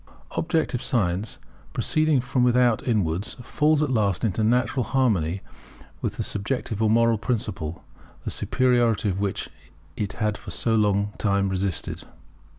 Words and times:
Objective 0.35 0.81
science, 0.81 1.37
proceeding 1.73 2.21
from 2.21 2.43
without 2.43 2.87
inwards, 2.87 3.35
falls 3.43 3.83
at 3.83 3.91
last 3.91 4.23
into 4.25 4.43
natural 4.43 4.83
harmony 4.83 5.41
with 6.01 6.15
the 6.17 6.23
subjective 6.23 6.81
or 6.81 6.89
moral 6.89 7.19
principle, 7.19 7.83
the 8.25 8.31
superiority 8.31 9.09
of 9.09 9.19
which 9.19 9.51
it 9.95 10.13
had 10.13 10.39
for 10.39 10.49
so 10.49 10.73
long 10.73 11.11
a 11.13 11.17
time 11.19 11.49
resisted. 11.49 12.03